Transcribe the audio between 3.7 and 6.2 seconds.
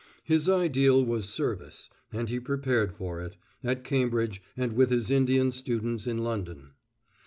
Cambridge, and with his Indian students in